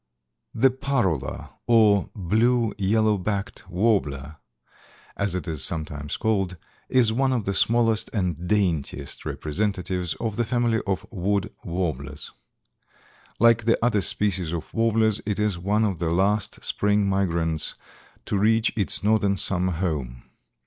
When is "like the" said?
13.37-13.77